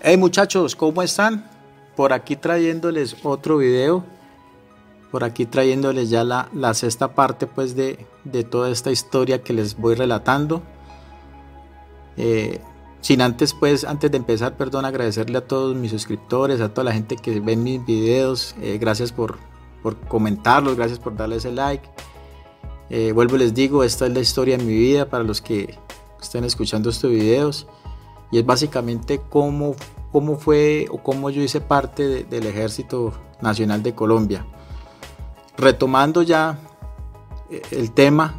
[0.00, 1.50] Hey muchachos, ¿cómo están?
[1.96, 4.04] Por aquí trayéndoles otro video.
[5.10, 9.52] Por aquí trayéndoles ya la, la sexta parte pues de, de, toda esta historia que
[9.52, 10.62] les voy relatando.
[12.16, 12.60] Eh,
[13.00, 16.92] sin antes pues, antes de empezar, perdón, agradecerle a todos mis suscriptores, a toda la
[16.92, 18.54] gente que ve mis videos.
[18.62, 19.38] Eh, gracias por,
[19.82, 21.88] por comentarlos, gracias por darle ese like.
[22.88, 25.76] Eh, vuelvo y les digo, esta es la historia de mi vida para los que
[26.22, 27.66] estén escuchando estos videos.
[28.30, 29.74] Y es básicamente cómo,
[30.12, 34.46] cómo fue o cómo yo hice parte de, del Ejército Nacional de Colombia.
[35.56, 36.58] Retomando ya
[37.50, 38.34] eh, el tema,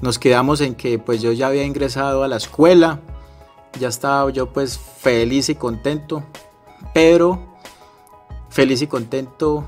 [0.00, 3.00] nos quedamos en que pues yo ya había ingresado a la escuela,
[3.78, 6.22] ya estaba yo pues feliz y contento,
[6.92, 7.38] pero
[8.48, 9.64] feliz y contento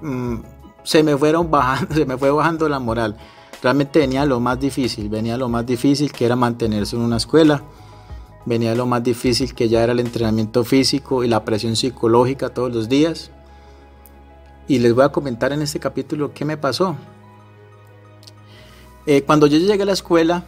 [0.00, 0.36] mmm,
[0.82, 3.16] se me fueron bajando, se me fue bajando la moral.
[3.62, 7.62] Realmente venía lo más difícil, venía lo más difícil que era mantenerse en una escuela,
[8.44, 12.74] venía lo más difícil que ya era el entrenamiento físico y la presión psicológica todos
[12.74, 13.30] los días.
[14.66, 16.96] Y les voy a comentar en este capítulo qué me pasó.
[19.06, 20.44] Eh, cuando yo llegué a la escuela,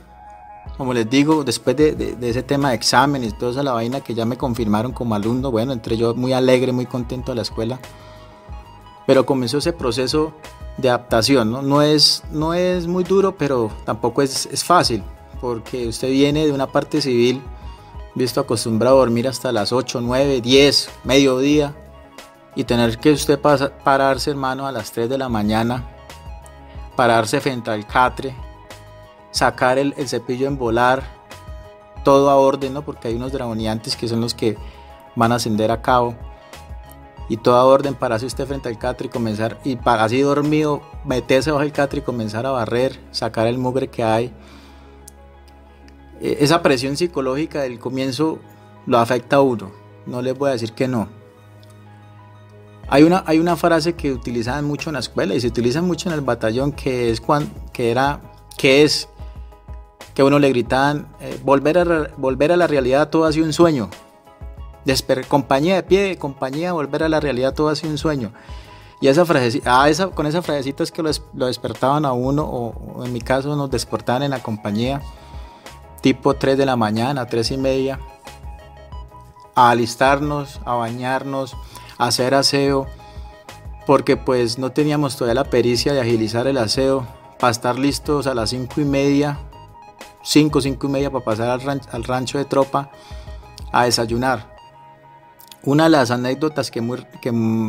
[0.77, 4.15] como les digo, después de, ese tema de exámenes y toda esa la vaina que
[4.15, 7.79] ya me confirmaron como alumno, bueno, entré yo muy alegre, muy contento a la escuela.
[9.07, 10.33] Pero comenzó ese proceso
[10.77, 11.63] de adaptación, ¿no?
[11.63, 15.03] No es, no es muy duro, pero tampoco es, es fácil,
[15.41, 17.43] porque usted viene de una parte civil,
[18.15, 21.75] visto acostumbrado a dormir hasta las 8, 9, 10, mediodía,
[22.57, 25.89] y tener que usted pasa, pararse, hermano, a las 3 de la mañana,
[26.97, 28.35] pararse frente al catre,
[29.31, 31.03] sacar el, el cepillo en volar,
[32.05, 32.83] todo a orden, ¿no?
[32.83, 34.57] Porque hay unos dragoniantes que son los que
[35.17, 36.15] van a ascender a cabo
[37.29, 41.51] y toda orden pararse usted frente al catre y comenzar, y para así dormido, meterse
[41.51, 44.33] bajo el catre y comenzar a barrer, sacar el mugre que hay.
[46.21, 48.39] E, esa presión psicológica del comienzo
[48.87, 49.73] lo afecta a uno,
[50.07, 51.09] no les voy a decir que no.
[52.89, 56.11] Hay una, hay una frase que utilizaban mucho en la escuela y se utiliza mucho
[56.11, 58.21] en el batallón que es cuando, que era
[58.59, 59.09] que es
[60.15, 63.53] que uno le gritaban eh, volver, a, volver a la realidad todo ha sido un
[63.53, 63.89] sueño
[64.85, 68.33] Desper compañía de pie, compañía, volver a la realidad, todo ha sido un sueño.
[69.01, 72.75] Y esa frasecita, ah, esa, con esa frasecita es que lo, despertaban a uno, o,
[72.97, 75.03] o, en mi caso nos despertaban en la compañía,
[76.01, 77.99] tipo 3 de la mañana, 3 y media,
[79.55, 81.57] a alistarnos, a bañarnos,
[81.99, 82.87] a hacer aseo,
[83.87, 87.07] porque pues no teníamos todavía la pericia de agilizar el aseo,
[87.39, 89.39] para estar listos a las 5 y media,
[90.23, 92.91] 5, 5 y media para pasar al, ran al rancho de tropa
[93.71, 94.54] a desayunar.
[95.67, 96.83] Una de las anécdotas que,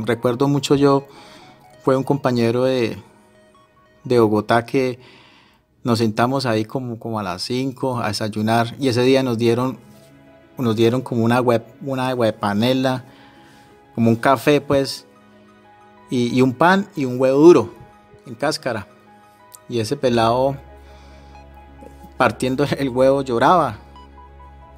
[0.05, 1.07] recuerdo mucho yo
[1.81, 2.97] fue un compañero de,
[4.03, 4.99] de Bogotá que
[5.81, 9.77] nos sentamos ahí como, como a las 5 a desayunar y ese día nos dieron,
[10.57, 13.05] nos dieron como una web, una web panela,
[13.93, 15.05] como un café pues,
[16.09, 17.73] y, y un pan y un huevo duro
[18.25, 18.87] en cáscara.
[19.69, 20.57] Y ese pelado
[22.17, 23.84] partiendo el huevo lloraba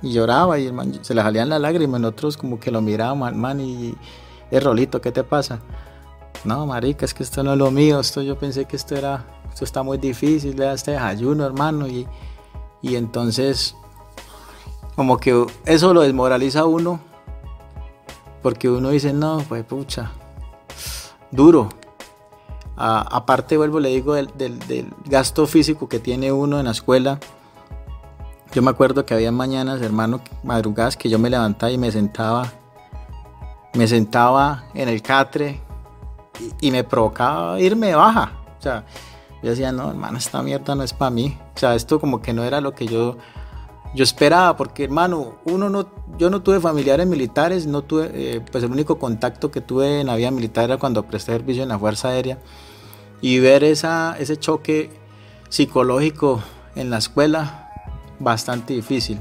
[0.02, 2.02] y lloraba y el se le salían las lágrimas.
[2.02, 3.96] Nosotros como que lo mirábamos al man y,
[4.52, 5.60] el rolito, ¿qué te pasa?
[6.46, 8.00] No, marica, es que esto no es lo mío.
[8.00, 11.88] Esto yo pensé que esto era, esto está muy difícil, le da este desayuno, hermano.
[11.88, 12.08] Y,
[12.82, 13.76] y entonces,
[14.96, 17.00] como que eso lo desmoraliza a uno,
[18.42, 20.12] porque uno dice, no, pues pucha,
[21.32, 21.70] duro.
[22.80, 27.20] Aparte, vuelvo, le digo, del, del gasto físico que tiene uno en la escuela
[28.54, 32.52] yo me acuerdo que había mañanas, hermano, madrugadas que yo me levantaba y me sentaba,
[33.74, 35.62] me sentaba en el catre
[36.62, 38.32] y, me provocaba irme baja.
[38.58, 38.86] O sea,
[39.44, 41.38] yo decía, no, hermano, esta mierda no es para mí.
[41.56, 43.18] O sea, esto como que no era lo que yo,
[43.94, 45.88] yo esperaba, porque hermano, uno no,
[46.18, 50.08] yo no tuve familiares militares, no tuve, eh, pues el único contacto que tuve en
[50.08, 52.40] la vida militar era cuando presté servicio en la Fuerza Aérea.
[53.20, 54.92] Y ver esa, ese choque
[55.50, 56.42] psicológico
[56.76, 57.67] en la escuela,
[58.20, 59.20] bastante difícil.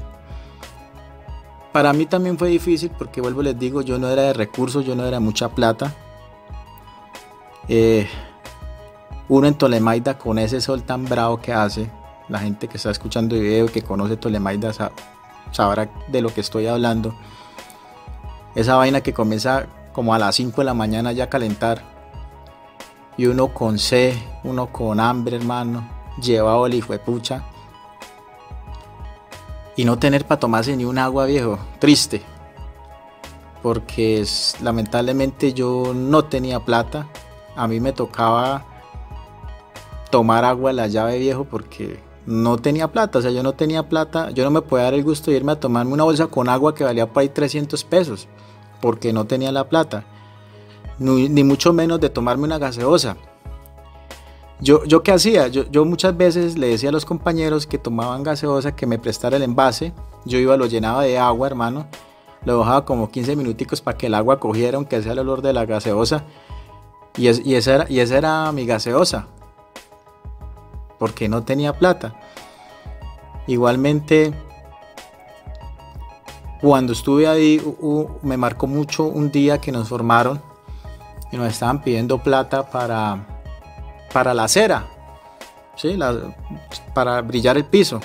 [1.71, 4.95] Para mí también fue difícil porque vuelvo les digo, yo no era de recursos, yo
[4.95, 5.93] no era mucha plata.
[7.67, 8.07] Eh,
[9.29, 11.89] uno en Tolemaida con ese sol tan bravo que hace,
[12.29, 14.71] la gente que está escuchando el video que conoce Tolemaida
[15.51, 17.13] sabrá de lo que estoy hablando.
[18.55, 21.83] Esa vaina que comienza como a las 5 de la mañana ya a calentar.
[23.17, 25.87] Y uno con sed, uno con hambre, hermano,
[26.21, 27.43] llevado el hijo de pucha
[29.77, 32.21] y no tener para tomarse ni un agua viejo, triste,
[33.61, 34.25] porque
[34.61, 37.07] lamentablemente yo no tenía plata,
[37.55, 38.65] a mí me tocaba
[40.09, 44.31] tomar agua la llave viejo porque no tenía plata, o sea, yo no tenía plata,
[44.31, 46.75] yo no me podía dar el gusto de irme a tomarme una bolsa con agua
[46.75, 48.27] que valía por ahí 300 pesos,
[48.81, 50.05] porque no tenía la plata,
[50.99, 53.15] ni, mucho menos de tomarme una gaseosa.
[54.59, 55.47] Yo, yo qué hacía?
[55.47, 59.37] Yo, yo, muchas veces le decía a los compañeros que tomaban gaseosa que me prestara
[59.37, 59.93] el envase,
[60.25, 61.87] yo iba, lo llenaba de agua, hermano,
[62.43, 65.53] lo dejaba como 15 minuticos para que el agua cogiera, aunque sea el olor de
[65.53, 66.23] la gaseosa,
[67.15, 69.27] y, y, esa, era, y esa era mi gaseosa
[70.97, 72.15] porque no tenía plata.
[73.47, 74.33] Igualmente,
[76.61, 77.61] cuando estuve ahí,
[78.21, 80.41] me marcó mucho un día que nos formaron
[81.31, 83.36] y nos estaban pidiendo plata para,
[84.17, 84.87] para la acera,
[85.75, 85.95] ¿sí?
[86.95, 88.01] para brillar el piso,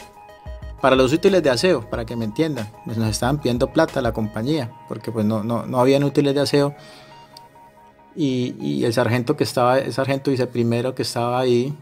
[0.83, 2.71] para los útiles de aseo, para que me entiendan.
[2.85, 6.41] Nos estaban pidiendo plata a la compañía, porque pues no, no, no habían útiles de
[6.43, 6.75] aseo.
[8.15, 11.75] Y, el sargento que estaba, el sargento primero que estaba ahí,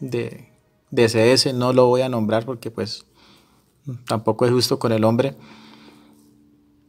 [0.00, 0.50] de,
[0.90, 3.06] de no lo voy a nombrar porque pues
[4.06, 5.34] tampoco es justo con el hombre.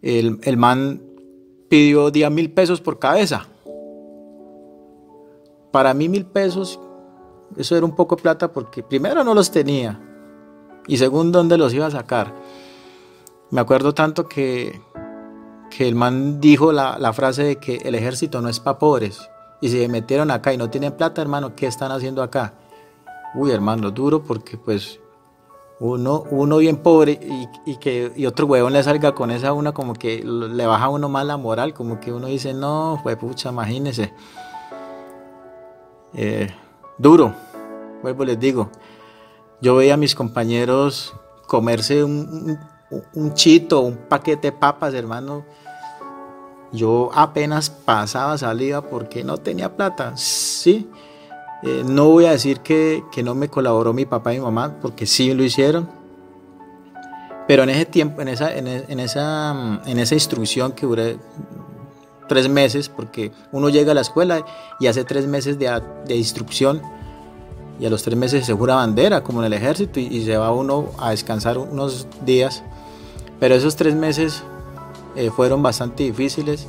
[0.02, 1.02] El, el man
[1.70, 3.48] pidió 10 mil pesos por cabeza.
[5.74, 6.80] Para mí mil pesos,
[7.58, 10.00] eso era un poco plata porque primero no los tenía
[10.88, 12.34] y segundo, ¿dónde los iba a sacar?
[13.52, 14.80] Me acuerdo tanto que,
[15.70, 19.30] que el man dijo la, la frase de que el ejército no es para pobres.
[19.62, 22.54] Y si se metieron acá y no tienen plata, hermano, ¿qué están haciendo acá?
[23.34, 25.00] uy hermano, duro porque pues
[25.80, 27.20] uno, uno bien pobre
[27.66, 30.90] y, que y otro huevón le salga con esa una como que le baja a
[30.90, 34.14] uno más la moral, como que uno dice, no, pues pucha, imagínese.
[36.14, 36.50] Eh,
[36.98, 37.34] duro,
[38.02, 38.70] vuelvo les digo.
[39.62, 41.14] Yo veía a mis compañeros
[41.48, 42.60] comerse un,
[43.34, 45.46] chito, un paquete de papas, hermano.
[46.72, 50.18] Yo apenas pasaba salida porque no tenía plata.
[50.18, 50.90] Sí,
[51.64, 55.06] eh, no voy a decir que, no me colaboró mi papá y mi mamá, porque
[55.06, 55.90] sí lo hicieron.
[57.48, 58.68] Pero en ese tiempo, en esa, en,
[59.00, 61.18] esa, en esa instrucción que duré
[62.34, 64.44] tres meses, porque uno llega a la escuela
[64.80, 66.82] y hace tres meses de, instrucción
[67.80, 70.52] y a los tres meses se jura bandera, como en el ejército, y, se va
[70.52, 72.64] uno a descansar unos días.
[73.40, 74.42] Pero esos tres meses
[75.16, 76.66] eh, fueron bastante difíciles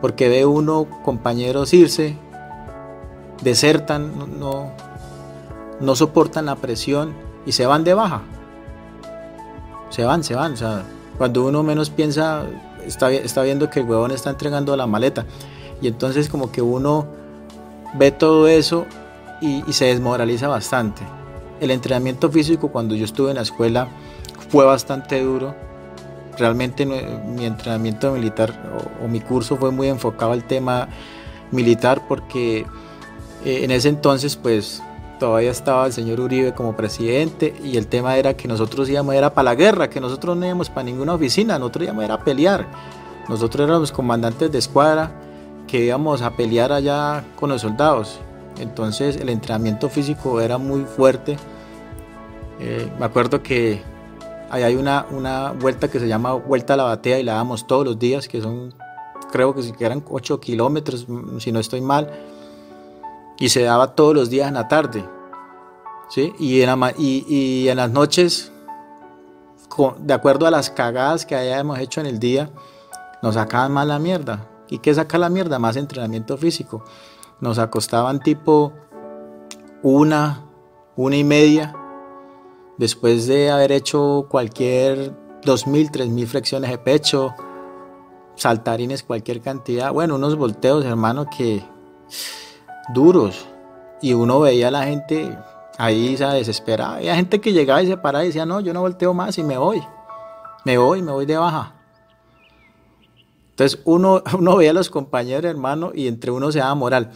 [0.00, 2.16] porque ve uno compañeros irse,
[3.42, 4.70] desertan, no,
[5.78, 7.12] no soportan la presión
[7.44, 8.22] y se van de baja.
[9.90, 10.54] Se van, se van.
[10.54, 10.84] O sea,
[11.18, 12.46] cuando uno menos piensa,
[12.86, 15.26] está, viendo que el huevón está entregando la maleta.
[15.80, 17.06] Y entonces como que uno
[17.94, 18.86] ve todo eso
[19.40, 21.02] y, se desmoraliza bastante.
[21.60, 23.88] El entrenamiento físico cuando yo estuve en la escuela
[24.48, 25.54] fue bastante duro.
[26.38, 28.54] Realmente mi entrenamiento militar
[29.02, 30.88] o mi curso fue muy enfocado al tema
[31.50, 32.64] militar porque
[33.44, 34.82] eh, en ese entonces, pues
[35.22, 39.32] todavía estaba el señor Uribe como presidente y el tema era que nosotros íbamos era
[39.32, 42.66] para la guerra, que nosotros no íbamos para ninguna oficina, nosotros íbamos era a pelear.
[43.28, 45.12] Nosotros éramos comandantes de escuadra
[45.68, 48.18] que íbamos a pelear allá con los soldados.
[48.58, 51.36] Entonces el entrenamiento físico era muy fuerte.
[52.58, 53.80] Eh, me acuerdo que
[54.50, 57.68] ahí hay una, una vuelta que se llama Vuelta a la Batea y la damos
[57.68, 58.74] todos los días, que son,
[59.30, 61.06] creo que eran 8 kilómetros,
[61.38, 62.10] si no estoy mal
[63.42, 65.04] y se daba todos los días en la tarde.
[66.08, 66.32] ¿sí?
[66.38, 68.52] Y, en las noches,
[69.98, 72.50] de acuerdo a las cagadas que hayamos hecho en el día,
[73.20, 74.48] nos sacaban más la mierda.
[74.68, 75.58] ¿Y qué saca la mierda?
[75.58, 76.84] Más entrenamiento físico.
[77.40, 78.74] Nos acostaban tipo
[79.82, 80.44] una,
[80.94, 81.74] una y media,
[82.78, 87.34] después de haber hecho cualquier 2.000, 3.000 flexiones de pecho,
[88.36, 89.92] saltarines, cualquier cantidad.
[89.92, 91.64] Bueno, unos volteos, hermano, que
[92.94, 93.46] duros.
[94.00, 95.36] Y uno veía a la gente
[95.78, 96.96] ahí se desesperada.
[96.96, 99.42] Había gente que llegaba y se paraba y decía, no, yo no volteo más y
[99.42, 99.82] me voy.
[100.64, 101.74] Me voy, me voy de baja.
[103.50, 107.10] Entonces uno, uno veía a los compañeros, hermano, y entre uno se daba moral.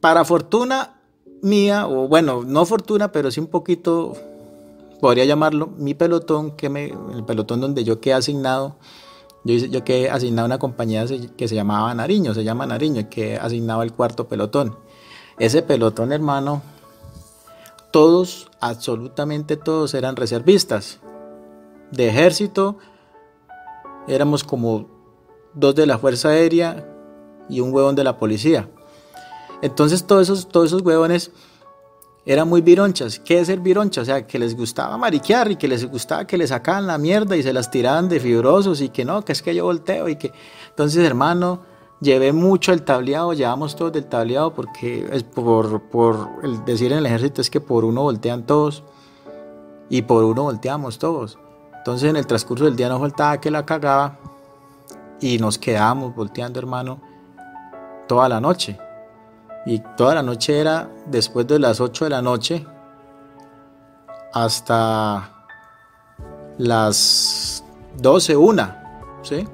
[0.00, 0.94] Para fortuna
[1.42, 4.14] mía, o bueno, no fortuna, pero sí un poquito,
[5.00, 8.76] podría llamarlo, mi pelotón, que me, el pelotón donde yo quedé asignado,
[9.56, 13.82] yo, yo que asignaba una compañía que se llamaba Nariño, se llama Nariño, que asignaba
[13.82, 14.76] el cuarto pelotón.
[15.38, 16.62] Ese pelotón, hermano,
[17.90, 20.98] todos, absolutamente todos eran reservistas.
[21.90, 22.76] De ejército,
[24.06, 24.86] éramos como
[25.54, 26.86] dos de la Fuerza Aérea
[27.48, 28.68] y un huevón de la policía.
[29.62, 31.30] Entonces todos esos, todos esos huevones
[32.28, 33.18] eran muy vironchas.
[33.18, 34.02] ¿Qué es ser vironcha?
[34.02, 37.34] O sea, que les gustaba mariquear y que les gustaba que les sacaban la mierda
[37.38, 40.16] y se las tiraban de fibrosos y que no, que es que yo volteo y
[40.16, 40.30] que...
[40.68, 41.62] Entonces, hermano,
[42.02, 46.98] llevé mucho el tableado, llevamos todo del tableado porque es por, por el decir en
[46.98, 48.84] el ejército es que por uno voltean todos.
[49.88, 51.38] y por uno volteamos todos.
[51.78, 54.18] Entonces en el transcurso del día no faltaba que la cagaba
[55.18, 57.00] y nos quedábamos volteando, hermano,
[58.06, 58.78] toda la noche.
[59.68, 62.64] Y toda la noche era después de las 8 de la noche
[64.32, 65.44] hasta
[66.56, 67.62] las
[67.98, 69.46] 12, una, ¿sí?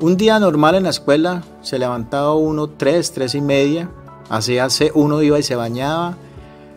[0.00, 3.90] Un día normal en la escuela se levantaba uno 3, 3 y media,
[4.30, 6.14] hacía, uno iba y se bañaba,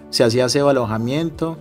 [0.09, 1.57] se hacía aseo alojamiento,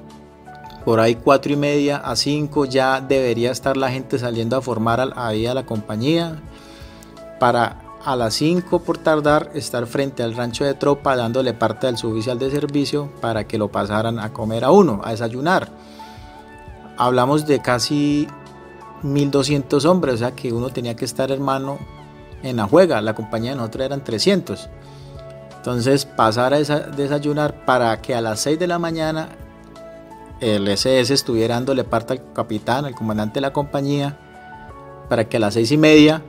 [0.85, 5.13] por ahí 4 y media a 5 ya debería estar la gente saliendo a formar
[5.15, 6.43] ahí a la compañía
[7.39, 11.99] para a las 5 por tardar estar frente al rancho de tropa dándole parte al
[11.99, 15.69] suboficial de servicio para que lo pasaran a comer a uno, a desayunar.
[16.97, 18.29] Hablamos de casi
[19.03, 21.79] 1200 hombres, o sea que uno tenía que estar hermano
[22.43, 24.69] en la juega, la compañía de nosotros eran 300.
[25.57, 29.31] Entonces pasar a desayunar para que a las 6 de la mañana
[30.41, 34.19] el SS estuviera dándole parte al capitán, al comandante de la compañía,
[35.09, 36.23] para que a las 6 y media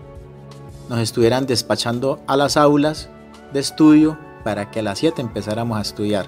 [0.89, 3.10] nos estuvieran despachando a las aulas
[3.53, 6.25] de estudio para que a las 7 empezáramos a estudiar.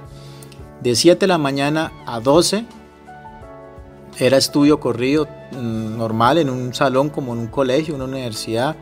[0.81, 2.65] De 7 de la mañana a 12
[4.19, 8.75] era estudio corrido mm, normal en un salón como en un colegio, una universidad,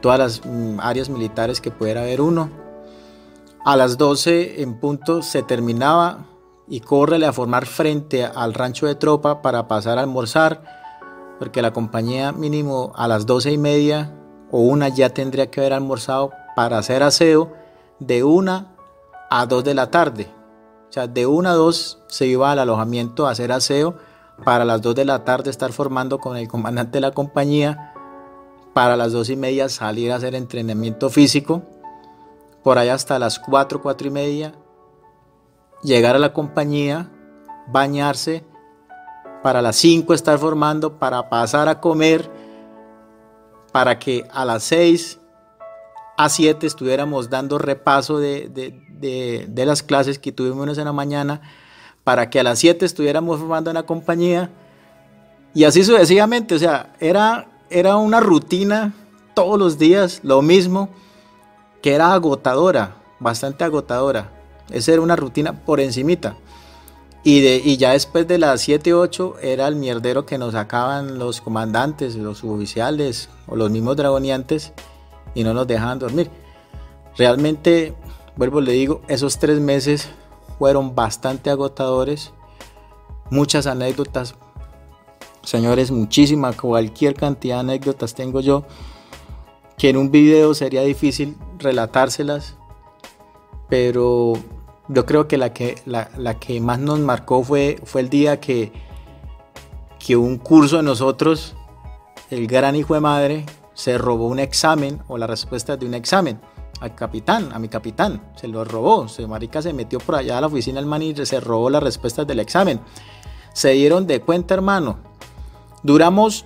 [0.00, 2.50] todas las mm, áreas militares que pudiera haber uno.
[3.64, 6.26] A las 12 en punto se terminaba
[6.68, 10.62] y córrele a formar frente al rancho de tropa para pasar a almorzar,
[11.40, 14.15] porque la compañía mínimo a las 12 y media
[14.50, 17.52] o una ya tendría que haber almorzado para hacer aseo
[17.98, 18.74] de una
[19.30, 20.28] a 2 de la tarde.
[20.88, 23.96] O sea, de una a 2 se iba al alojamiento a hacer aseo,
[24.44, 27.92] para las 2 de la tarde estar formando con el comandante de la compañía,
[28.74, 31.62] para las 2 y media salir a hacer entrenamiento físico,
[32.62, 34.52] por ahí hasta las 4, 4 y media,
[35.82, 37.10] llegar a la compañía,
[37.68, 38.44] bañarse,
[39.42, 42.30] para las 5 estar formando, para pasar a comer,
[43.72, 45.18] para que a las 6
[46.16, 51.42] a 7 estuviéramos dando repaso de, de, las clases que tuvimos en la mañana,
[52.04, 54.50] para que a las 7 estuviéramos formando en la compañía
[55.56, 58.92] y así sucesivamente, o sea, era, era una rutina
[59.34, 60.90] todos los días, lo mismo,
[61.80, 64.32] que era agotadora, bastante agotadora.
[64.70, 66.36] Esa era una rutina por encimita.
[67.28, 72.14] Y, ya después de las 7, 8 era el mierdero que nos sacaban los comandantes,
[72.14, 74.72] los suboficiales o los mismos dragoniantes
[75.34, 76.30] y no nos dejaban dormir.
[77.16, 77.96] Realmente,
[78.36, 80.08] vuelvo, le digo, esos tres meses
[80.60, 82.32] fueron bastante agotadores.
[83.28, 84.36] Muchas anécdotas,
[85.42, 88.62] señores, muchísimas, cualquier cantidad de anécdotas tengo yo,
[89.76, 92.54] que en un video sería difícil relatárselas,
[93.68, 94.34] pero
[94.88, 98.72] yo creo que la que, la, que más nos marcó fue, fue el día que,
[99.98, 101.54] que un curso de nosotros,
[102.30, 106.40] el gran hijo de madre, se robó un examen o la respuesta de un examen
[106.80, 110.40] al capitán, a mi capitán, se lo robó, se marica se metió por allá a
[110.40, 112.80] la oficina del man se robó las respuestas del examen.
[113.54, 114.98] Se dieron de cuenta, hermano.
[115.82, 116.44] Duramos,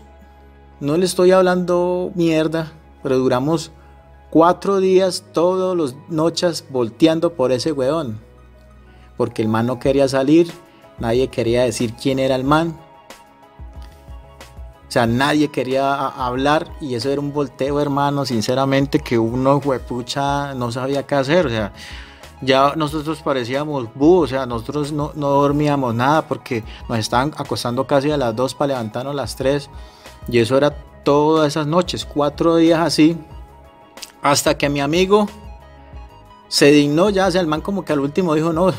[0.79, 3.73] no le estoy hablando mierda, pero duramos
[4.31, 8.30] cuatro días, todos los noches volteando por ese weón
[9.21, 10.51] porque el man no quería salir,
[10.99, 12.75] nadie quería decir quién era el man.
[14.89, 20.55] O sea, nadie quería hablar y eso era un volteo, hermano, sinceramente, que uno, pucha,
[20.55, 21.49] no sabía qué hacer.
[21.49, 21.71] O sea,
[22.41, 27.87] ya nosotros parecíamos búhos, o sea, nosotros no, no, dormíamos nada porque nos estaban acostando
[27.87, 29.69] casi a las 2 para levantarnos a las 3.
[30.29, 30.71] Y eso era
[31.05, 33.19] todas esas noches, cuatro días así,
[34.23, 35.29] hasta que mi amigo
[36.49, 38.73] se dignó ya, o sea, el man como que al último dijo, no,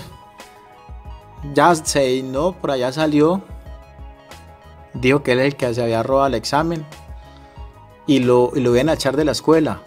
[1.53, 3.41] ya se no, por allá salió,
[4.93, 6.85] dijo que él es el que se había robado el examen
[8.07, 9.81] y lo, y lo iban a echar de la escuela.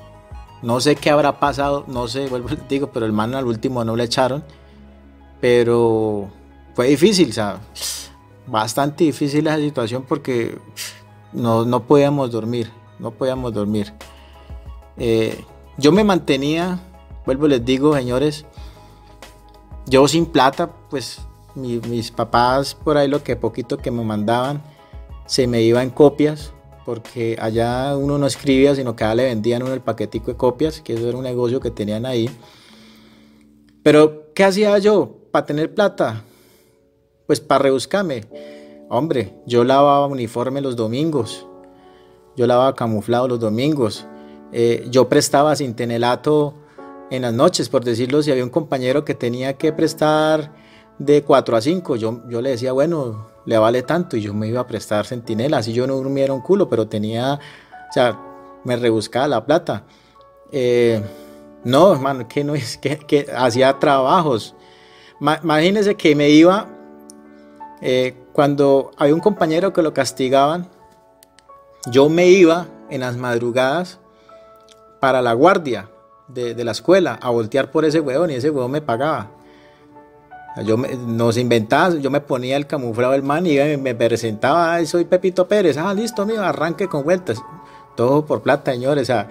[0.63, 3.97] No sé qué habrá pasado, no sé, vuelvo digo, pero el man al último no
[3.97, 4.45] le echaron.
[5.41, 6.31] Pero
[6.75, 7.61] fue difícil, o sea,
[8.47, 10.59] bastante difícil esa situación porque
[11.33, 13.93] no, no podíamos dormir, no podíamos dormir.
[14.97, 15.45] Eh,
[15.77, 16.81] yo me mantenía,
[17.27, 18.47] vuelvo les digo, señores,
[19.87, 21.21] yo sin plata, pues
[21.55, 24.63] mis papás por ahí lo que poquito que me mandaban
[25.27, 26.53] se me iba en copias
[26.85, 30.95] porque allá uno no escribía sino que le vendían uno el paquetico de copias que
[30.95, 32.29] eso era un negocio que tenían ahí.
[33.83, 36.25] Pero ¿qué hacía yo para tener plata?
[37.27, 38.25] pues para rebuscarme.
[38.91, 41.47] Hombre yo lavaba uniforme los domingos
[42.37, 44.07] yo lavaba camuflado los domingos
[44.53, 46.55] eh, yo prestaba cintenelato
[47.11, 50.53] en las noches por decirlo si había un compañero que tenía que prestar
[50.99, 51.97] de 4 a 5.
[51.97, 55.59] Yo, yo le decía, bueno, le vale tanto y yo me iba a prestar centinela.
[55.59, 58.19] Así yo no durmiera un culo, pero tenía, o sea,
[58.65, 59.85] me rebuscaba la plata.
[60.53, 61.03] Eh,
[61.65, 64.55] no, hermano, que no es que, hacía trabajos.
[65.21, 66.69] imagínese que me iba
[67.81, 70.69] eh, cuando había un compañero que lo castigaban.
[71.91, 73.99] Yo me iba en las madrugadas
[75.01, 75.91] para la guardia
[76.29, 79.31] de, la escuela a voltear por ese huevón y ese huevón me pagaba.
[80.63, 85.05] Yo me, nos inventaba, yo me ponía el camuflado del man y me, presentaba, soy
[85.05, 87.43] Pepito Pérez, ah, listo, amigo, arranque con vueltas.
[87.97, 89.03] Todo por plata, señores.
[89.03, 89.29] O sea,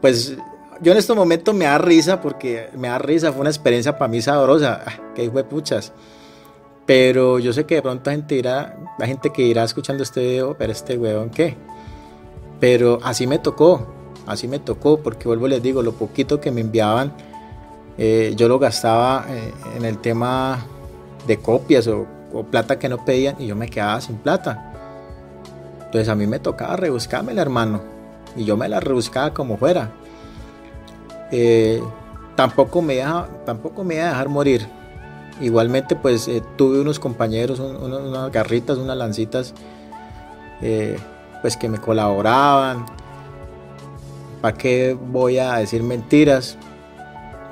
[0.00, 0.36] pues
[0.80, 4.08] yo en este momento me da risa porque me da risa, fue una experiencia para
[4.08, 5.92] mí sabrosa, ah, que fue puchas.
[6.86, 10.20] Pero yo sé que de pronto la gente irá, la gente que irá escuchando este
[10.20, 11.56] video, pero este huevón qué.
[12.58, 13.86] Pero así me tocó,
[14.26, 17.12] así me tocó, porque vuelvo les digo, lo poquito que me enviaban,
[17.96, 20.66] eh, yo lo gastaba eh, en el tema
[21.26, 22.06] de copias o,
[22.50, 24.72] plata que no pedían y yo me quedaba sin plata.
[25.84, 27.80] Entonces a mí me tocaba rebuscármela, hermano,
[28.34, 29.92] y yo me la rebuscaba como fuera.
[31.30, 31.80] Eh,
[32.34, 34.66] tampoco, me deja, tampoco me iba a dejar morir.
[35.40, 39.54] Igualmente, pues tuve unos compañeros, unas garritas, unas lancitas,
[41.40, 42.84] pues que me colaboraban.
[44.40, 46.58] ¿Para qué voy a decir mentiras?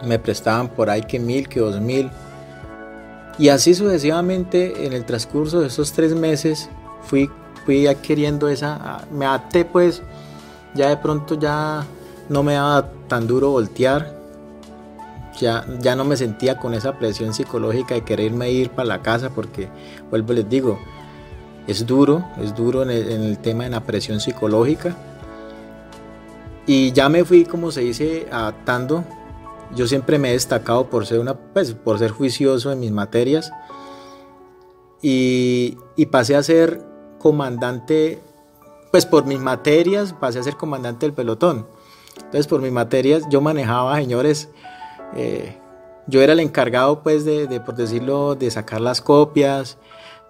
[0.05, 2.11] Me prestaban por ahí que mil, que dos mil.
[3.39, 6.69] Y así sucesivamente en el transcurso de esos tres meses
[7.03, 7.31] fui,
[7.65, 10.03] fui adquiriendo esa, me até pues,
[10.75, 11.85] ya de pronto ya
[12.29, 14.15] no me daba tan duro voltear,
[15.41, 19.31] ya, ya no me sentía con esa presión psicológica de quererme ir para la casa
[19.31, 19.69] porque,
[20.11, 20.79] vuelvo les digo,
[21.67, 24.95] es duro, es duro en el, en el tema de la presión psicológica.
[26.67, 29.05] Y ya me fui, como se dice, adaptando
[29.75, 33.53] yo siempre me he destacado por ser, una, pues, por ser juicioso en mis materias
[35.01, 36.83] y, y pasé a ser
[37.19, 38.23] comandante,
[38.91, 41.67] pues por mis materias pasé a ser comandante del pelotón.
[42.17, 44.51] Entonces por mis materias yo manejaba, señores,
[45.15, 45.59] eh,
[46.07, 49.79] yo era el encargado pues de, de, por decirlo, de sacar las copias,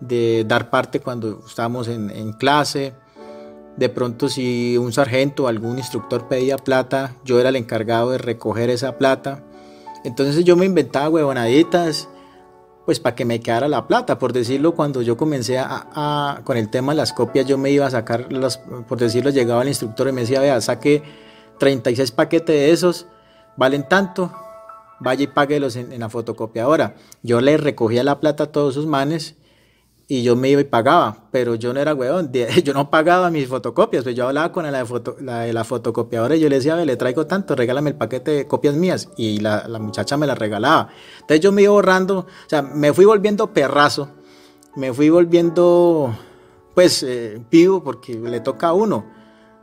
[0.00, 2.94] de dar parte cuando estábamos en, en clase,
[3.76, 8.18] de pronto si un sargento o algún instructor pedía plata, yo era el encargado de
[8.18, 9.44] recoger esa plata.
[10.04, 12.08] Entonces yo me inventaba huevonaditas,
[12.84, 14.18] pues para que me quedara la plata.
[14.18, 15.58] Por decirlo, cuando yo comencé
[16.44, 19.62] con el tema de las copias, yo me iba a sacar, las, por decirlo, llegaba
[19.62, 21.02] el instructor y me decía, vea, saque
[21.58, 23.06] 36 paquetes de esos,
[23.56, 24.32] valen tanto,
[25.00, 26.96] vaya y páguelos en, en la fotocopiadora.
[27.22, 29.36] Yo le recogía la plata a todos sus manes
[30.12, 32.30] y yo me iba y pagaba, pero yo no era weón,
[32.64, 36.50] yo no pagaba mis fotocopias, pues yo hablaba con la de, la, fotocopiadora y yo
[36.50, 40.26] le decía, le traigo tanto, regálame el paquete de copias mías y la, muchacha me
[40.26, 40.90] la regalaba.
[41.14, 44.10] Entonces yo me iba borrando, o sea, me fui volviendo perrazo,
[44.76, 46.14] me fui volviendo
[46.74, 49.06] pues eh, vivo porque le toca a uno.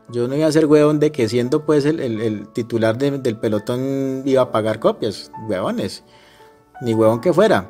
[0.09, 4.23] Yo no iba a ser weón de que siendo pues el, titular de, del pelotón
[4.25, 6.03] iba a pagar copias, weones,
[6.81, 7.69] ni huevón que fuera.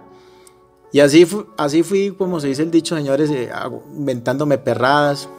[0.91, 3.51] Y así, así fui, como se dice el dicho, señores, eh,
[3.95, 5.29] inventándome perradas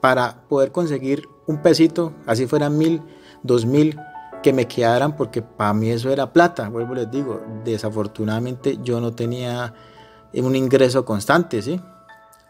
[0.00, 3.02] para poder conseguir un pesito, así fueran mil,
[3.42, 3.98] dos mil,
[4.42, 6.68] que me quedaran, porque para mí eso era plata.
[6.68, 9.72] Vuelvo les digo, desafortunadamente yo no tenía
[10.34, 11.80] un ingreso constante, ¿sí?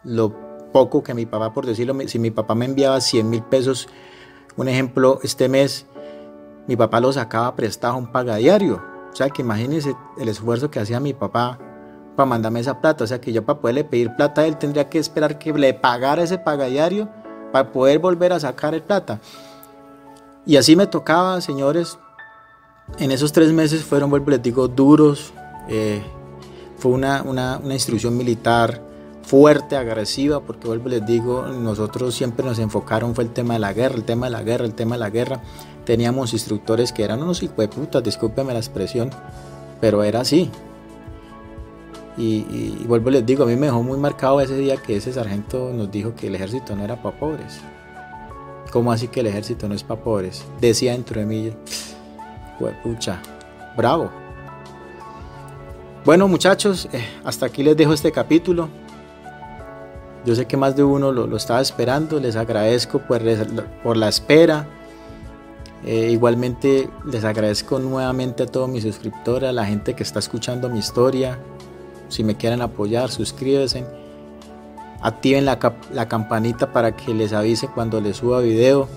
[0.03, 0.33] Lo
[0.71, 3.87] poco que mi papá, por decirlo, si mi papá me enviaba 100 mil pesos,
[4.57, 5.85] un ejemplo, este mes,
[6.67, 8.81] mi papá lo sacaba prestado a un pagadiario.
[9.11, 11.59] O sea, que imagínense el esfuerzo que hacía mi papá
[12.15, 13.03] para mandarme esa plata.
[13.03, 15.73] O sea que yo para poderle pedir plata a él tendría que esperar que le
[15.73, 17.09] pagara ese pagadiario
[17.51, 19.19] para poder volver a sacar el plata.
[20.45, 21.97] Y así me tocaba, señores.
[22.99, 25.33] En esos tres meses fueron, vuelvo les digo, duros.
[25.69, 26.01] Eh,
[26.77, 28.81] fue una, una, instrucción militar
[29.21, 33.71] fuerte, agresiva, porque vuelvo les digo, nosotros siempre nos enfocaron fue el tema de la
[33.71, 35.41] guerra, el tema de la guerra, el tema de la guerra.
[35.85, 39.11] Teníamos instructores que eran unos hijos de putas, discúlpeme la expresión,
[39.79, 40.51] pero era así.
[42.17, 45.71] Y, vuelvo les digo, a mí me dejó muy marcado ese día que ese sargento
[45.73, 47.59] nos dijo que el ejército no era para pobres.
[48.71, 50.43] ¿Cómo así que el ejército no es para pobres?
[50.59, 51.53] Decía dentro de mí,
[52.83, 53.21] pucha,
[53.75, 54.09] bravo.
[56.05, 58.69] Bueno muchachos, eh, hasta aquí les dejo este capítulo.
[60.25, 63.21] Yo sé que más de uno lo, estaba esperando, les agradezco por,
[63.83, 64.67] por la espera.
[65.85, 70.69] Eh, igualmente les agradezco nuevamente a todos mis suscriptores, a la gente que está escuchando
[70.69, 71.37] mi historia,
[72.13, 73.85] si me quieren apoyar, suscríbanse.
[75.01, 75.57] Activen la,
[75.91, 78.87] la campanita para que les avise cuando les suba video.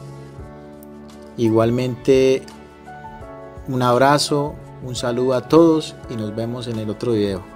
[1.37, 2.43] Igualmente,
[3.69, 7.56] un abrazo, un saludo a todos y nos vemos en el otro video.